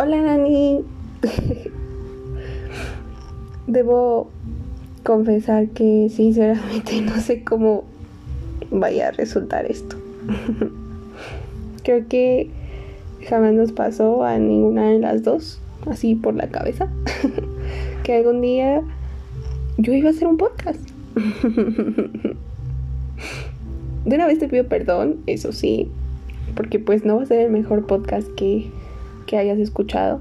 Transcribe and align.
Hola 0.00 0.20
Nani. 0.20 0.84
Debo 3.66 4.30
confesar 5.02 5.70
que 5.70 6.08
sinceramente 6.08 7.00
no 7.02 7.20
sé 7.20 7.42
cómo 7.42 7.82
vaya 8.70 9.08
a 9.08 9.10
resultar 9.10 9.66
esto. 9.66 9.96
Creo 11.82 12.06
que 12.06 12.48
jamás 13.28 13.54
nos 13.54 13.72
pasó 13.72 14.22
a 14.22 14.38
ninguna 14.38 14.88
de 14.88 15.00
las 15.00 15.24
dos, 15.24 15.58
así 15.90 16.14
por 16.14 16.36
la 16.36 16.48
cabeza, 16.48 16.88
que 18.04 18.14
algún 18.14 18.40
día 18.40 18.82
yo 19.78 19.92
iba 19.94 20.10
a 20.10 20.12
hacer 20.12 20.28
un 20.28 20.36
podcast. 20.36 20.78
De 24.04 24.14
una 24.14 24.28
vez 24.28 24.38
te 24.38 24.46
pido 24.46 24.68
perdón, 24.68 25.16
eso 25.26 25.50
sí, 25.50 25.90
porque 26.54 26.78
pues 26.78 27.04
no 27.04 27.16
va 27.16 27.24
a 27.24 27.26
ser 27.26 27.40
el 27.40 27.50
mejor 27.50 27.84
podcast 27.86 28.28
que, 28.36 28.70
que 29.28 29.36
hayas 29.36 29.58
escuchado. 29.58 30.20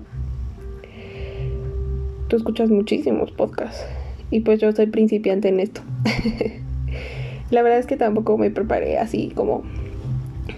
Tú 2.27 2.35
escuchas 2.35 2.69
muchísimos 2.69 3.31
podcasts 3.31 3.85
y 4.29 4.41
pues 4.41 4.59
yo 4.59 4.71
soy 4.73 4.87
principiante 4.87 5.47
en 5.47 5.61
esto. 5.61 5.81
La 7.49 7.61
verdad 7.61 7.79
es 7.79 7.87
que 7.87 7.95
tampoco 7.95 8.37
me 8.37 8.51
preparé 8.51 8.97
así 8.99 9.31
como 9.33 9.63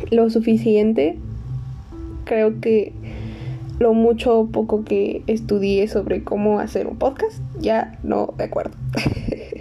lo 0.09 0.30
suficiente. 0.31 1.17
Creo 2.26 2.59
que 2.59 2.91
lo 3.77 3.93
mucho 3.93 4.40
o 4.40 4.48
poco 4.48 4.84
que 4.84 5.21
estudié 5.27 5.88
sobre 5.88 6.23
cómo 6.23 6.59
hacer 6.59 6.88
un 6.88 6.98
podcast, 6.98 7.40
ya 7.59 7.99
no 8.02 8.34
de 8.35 8.45
acuerdo. 8.45 8.76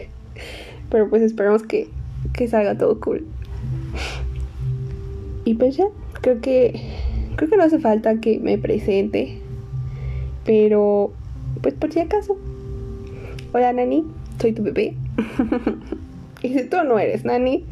Pero 0.90 1.10
pues 1.10 1.20
esperamos 1.20 1.62
que, 1.62 1.88
que 2.32 2.48
salga 2.48 2.78
todo 2.78 2.98
cool. 3.00 3.26
Y 5.44 5.54
pues 5.54 5.76
ya, 5.76 5.84
creo 6.22 6.40
que 6.40 6.80
creo 7.38 7.48
que 7.48 7.56
no 7.56 7.62
hace 7.62 7.78
falta 7.78 8.20
que 8.20 8.40
me 8.40 8.58
presente. 8.58 9.38
Pero 10.44 11.12
pues 11.62 11.74
por 11.74 11.92
si 11.92 12.00
acaso. 12.00 12.36
Hola 13.52 13.72
Nani, 13.72 14.04
soy 14.40 14.52
tu 14.52 14.64
bebé. 14.64 14.94
y 16.42 16.48
si 16.48 16.64
tú 16.64 16.76
no 16.84 16.98
eres 16.98 17.24
Nani, 17.24 17.64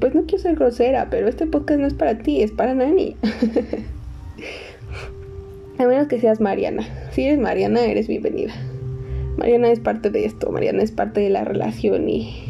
pues 0.00 0.14
no 0.14 0.22
quiero 0.22 0.42
ser 0.42 0.54
grosera, 0.54 1.08
pero 1.10 1.28
este 1.28 1.46
podcast 1.46 1.80
no 1.80 1.86
es 1.88 1.94
para 1.94 2.16
ti, 2.18 2.42
es 2.42 2.52
para 2.52 2.74
Nani. 2.74 3.16
A 5.78 5.86
menos 5.86 6.06
que 6.06 6.20
seas 6.20 6.40
Mariana. 6.40 6.86
Si 7.10 7.24
eres 7.24 7.40
Mariana, 7.40 7.84
eres 7.84 8.06
bienvenida. 8.06 8.54
Mariana 9.36 9.72
es 9.72 9.80
parte 9.80 10.10
de 10.10 10.26
esto, 10.26 10.52
Mariana 10.52 10.84
es 10.84 10.92
parte 10.92 11.20
de 11.20 11.30
la 11.30 11.44
relación 11.44 12.08
y 12.08 12.44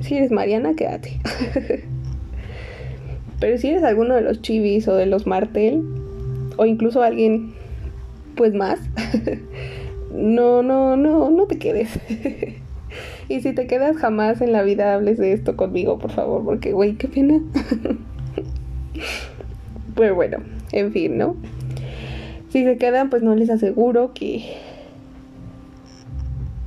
si 0.00 0.16
eres 0.16 0.32
Mariana, 0.32 0.74
quédate. 0.74 1.20
Pero 3.40 3.58
si 3.58 3.68
eres 3.68 3.84
alguno 3.84 4.14
de 4.14 4.22
los 4.22 4.42
chivis 4.42 4.88
o 4.88 4.96
de 4.96 5.06
los 5.06 5.26
Martel, 5.26 5.82
o 6.56 6.66
incluso 6.66 7.02
alguien, 7.02 7.54
pues 8.36 8.52
más, 8.52 8.80
no, 10.12 10.62
no, 10.62 10.96
no, 10.96 11.30
no 11.30 11.46
te 11.46 11.58
quedes. 11.58 11.88
y 13.28 13.40
si 13.40 13.52
te 13.52 13.66
quedas, 13.66 13.96
jamás 13.96 14.40
en 14.40 14.52
la 14.52 14.62
vida 14.62 14.94
hables 14.94 15.18
de 15.18 15.32
esto 15.32 15.56
conmigo, 15.56 15.98
por 15.98 16.10
favor, 16.10 16.44
porque, 16.44 16.72
güey, 16.72 16.94
qué 16.94 17.08
pena. 17.08 17.40
Pero 19.94 20.14
bueno, 20.14 20.38
en 20.72 20.92
fin, 20.92 21.18
¿no? 21.18 21.36
Si 22.50 22.64
se 22.64 22.76
quedan, 22.76 23.10
pues 23.10 23.22
no 23.22 23.34
les 23.34 23.50
aseguro 23.50 24.12
que... 24.14 24.44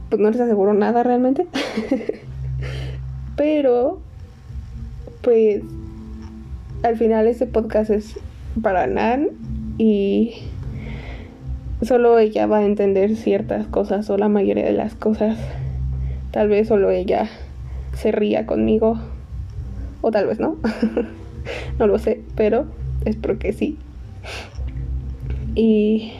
Pues 0.09 0.22
no 0.22 0.30
les 0.30 0.39
aseguro 0.39 0.73
nada 0.73 1.03
realmente. 1.03 1.47
Pero, 3.38 3.99
pues, 5.22 5.61
al 6.83 6.97
final 6.97 7.27
este 7.27 7.45
podcast 7.45 7.91
es 7.91 8.19
para 8.61 8.87
Nan 8.87 9.29
y 9.77 10.33
solo 11.81 12.17
ella 12.19 12.47
va 12.47 12.59
a 12.59 12.65
entender 12.65 13.15
ciertas 13.15 13.67
cosas 13.67 14.09
o 14.09 14.17
la 14.17 14.30
mayoría 14.30 14.65
de 14.65 14.73
las 14.73 14.95
cosas. 14.95 15.37
Tal 16.31 16.47
vez 16.47 16.67
solo 16.67 16.89
ella 16.89 17.30
se 17.93 18.11
ría 18.11 18.45
conmigo 18.45 18.99
o 20.02 20.11
tal 20.11 20.27
vez 20.27 20.39
no. 20.39 20.58
no 21.80 21.87
lo 21.87 21.99
sé, 21.99 22.21
pero 22.36 22.65
espero 23.05 23.37
que 23.37 23.53
sí. 23.53 23.77
Y 25.53 26.14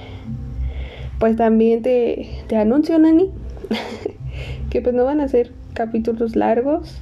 pues 1.20 1.36
también 1.38 1.82
te, 1.82 2.30
te 2.48 2.58
anuncio, 2.58 3.00
Nani, 3.00 3.32
que 4.70 4.82
pues 4.82 4.94
no 4.94 5.06
van 5.06 5.22
a 5.22 5.28
ser 5.28 5.52
capítulos 5.74 6.36
largos. 6.36 7.00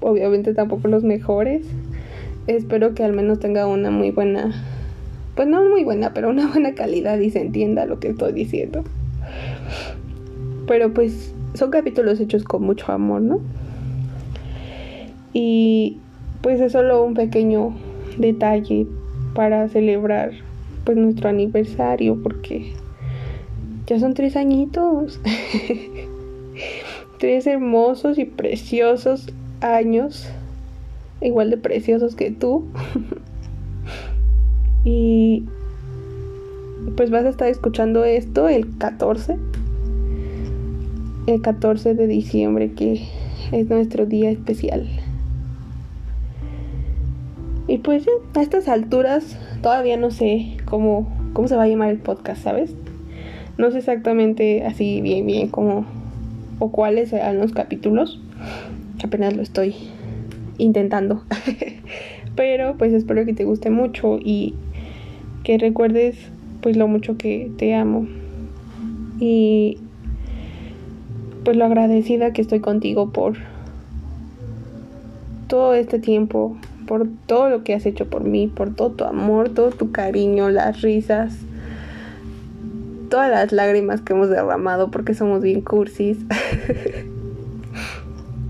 Obviamente 0.00 0.54
tampoco 0.54 0.86
los 0.86 1.02
mejores. 1.02 1.66
Espero 2.48 2.94
que 2.94 3.04
al 3.04 3.12
menos 3.12 3.38
tenga 3.38 3.68
una 3.68 3.92
muy 3.92 4.10
buena, 4.10 4.52
pues 5.36 5.46
no 5.46 5.64
muy 5.68 5.84
buena, 5.84 6.12
pero 6.12 6.30
una 6.30 6.48
buena 6.52 6.74
calidad 6.74 7.18
y 7.20 7.30
se 7.30 7.40
entienda 7.40 7.86
lo 7.86 8.00
que 8.00 8.08
estoy 8.08 8.32
diciendo. 8.32 8.82
Pero 10.66 10.92
pues 10.92 11.32
son 11.54 11.70
capítulos 11.70 12.18
hechos 12.18 12.42
con 12.42 12.64
mucho 12.64 12.90
amor, 12.90 13.22
¿no? 13.22 13.40
Y 15.32 15.98
pues 16.42 16.60
es 16.60 16.72
solo 16.72 17.04
un 17.04 17.14
pequeño 17.14 17.74
detalle 18.18 18.86
para 19.34 19.68
celebrar 19.68 20.32
pues 20.84 20.96
nuestro 20.96 21.28
aniversario 21.28 22.20
porque 22.20 22.72
ya 23.86 24.00
son 24.00 24.14
tres 24.14 24.34
añitos. 24.34 25.20
tres 27.18 27.46
hermosos 27.46 28.18
y 28.18 28.24
preciosos 28.24 29.28
años, 29.60 30.28
igual 31.20 31.50
de 31.50 31.56
preciosos 31.56 32.14
que 32.14 32.30
tú. 32.30 32.66
y 34.84 35.44
pues 36.96 37.10
vas 37.10 37.24
a 37.24 37.28
estar 37.28 37.48
escuchando 37.48 38.04
esto 38.04 38.48
el 38.48 38.76
14. 38.78 39.36
El 41.26 41.42
14 41.42 41.94
de 41.94 42.06
diciembre 42.06 42.72
que 42.72 43.06
es 43.52 43.68
nuestro 43.68 44.06
día 44.06 44.30
especial. 44.30 44.88
Y 47.66 47.78
pues 47.78 48.06
a 48.34 48.40
estas 48.40 48.66
alturas 48.68 49.36
todavía 49.62 49.98
no 49.98 50.10
sé 50.10 50.56
cómo, 50.64 51.12
cómo 51.34 51.48
se 51.48 51.56
va 51.56 51.64
a 51.64 51.68
llamar 51.68 51.90
el 51.90 51.98
podcast, 51.98 52.42
¿sabes? 52.42 52.74
No 53.58 53.70
sé 53.70 53.78
exactamente 53.78 54.64
así 54.64 55.02
bien, 55.02 55.26
bien 55.26 55.48
cómo 55.48 55.84
o 56.60 56.70
cuáles 56.70 57.10
serán 57.10 57.38
los 57.38 57.52
capítulos. 57.52 58.20
Apenas 59.04 59.36
lo 59.36 59.42
estoy 59.42 59.74
intentando. 60.58 61.22
Pero 62.36 62.76
pues 62.76 62.92
espero 62.92 63.24
que 63.24 63.32
te 63.32 63.44
guste 63.44 63.70
mucho 63.70 64.18
y 64.20 64.54
que 65.44 65.58
recuerdes 65.58 66.16
pues 66.60 66.76
lo 66.76 66.86
mucho 66.88 67.16
que 67.16 67.50
te 67.56 67.74
amo. 67.74 68.06
Y 69.18 69.78
pues 71.44 71.56
lo 71.56 71.64
agradecida 71.64 72.32
que 72.32 72.42
estoy 72.42 72.60
contigo 72.60 73.10
por 73.10 73.36
todo 75.48 75.74
este 75.74 75.98
tiempo, 75.98 76.56
por 76.86 77.08
todo 77.26 77.48
lo 77.48 77.64
que 77.64 77.74
has 77.74 77.86
hecho 77.86 78.06
por 78.06 78.24
mí, 78.24 78.46
por 78.48 78.74
todo 78.74 78.90
tu 78.90 79.04
amor, 79.04 79.48
todo 79.48 79.70
tu 79.70 79.90
cariño, 79.90 80.50
las 80.50 80.82
risas, 80.82 81.38
todas 83.08 83.30
las 83.30 83.52
lágrimas 83.52 84.02
que 84.02 84.12
hemos 84.12 84.28
derramado 84.28 84.90
porque 84.90 85.14
somos 85.14 85.42
bien 85.42 85.62
cursis. 85.62 86.18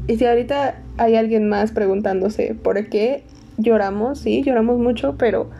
y 0.09 0.17
si 0.17 0.25
ahorita 0.25 0.77
hay 0.97 1.17
alguien 1.17 1.51
más 1.51 1.71
preguntándose 1.71 2.55
por 2.55 2.89
qué 2.89 3.25
lloramos, 3.59 4.21
sí, 4.21 4.43
lloramos 4.43 4.79
mucho, 4.79 5.17
pero 5.19 5.51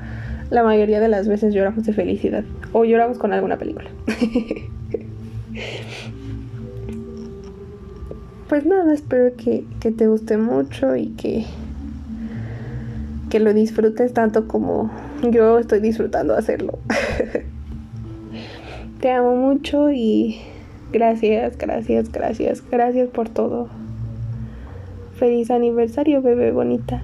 la 0.51 0.63
mayoría 0.63 1.01
de 1.01 1.09
las 1.09 1.29
veces 1.29 1.53
lloramos 1.53 1.85
de 1.85 1.93
felicidad 1.93 2.45
o 2.73 2.87
lloramos 2.87 3.19
con 3.19 3.35
alguna 3.35 3.59
película. 3.59 3.91
pues 8.49 8.65
nada, 8.65 8.95
espero 8.95 9.37
que, 9.37 9.67
que, 9.81 9.93
te 9.93 10.07
guste 10.07 10.39
mucho 10.39 10.97
y 10.97 11.09
que, 11.09 11.45
que 13.29 13.41
lo 13.41 13.53
disfrutes 13.53 14.15
tanto 14.15 14.49
como 14.49 14.91
yo 15.31 15.59
estoy 15.59 15.81
disfrutando 15.81 16.35
hacerlo. 16.35 16.79
Te 19.01 19.13
amo 19.13 19.37
mucho 19.37 19.93
y 19.93 20.41
gracias, 20.91 21.59
gracias, 21.59 22.11
gracias, 22.11 22.65
gracias 22.71 23.11
por 23.11 23.29
todo. 23.29 23.69
Feliz 25.19 25.51
aniversario, 25.51 26.23
bebé 26.23 26.53
bonita. 26.53 27.03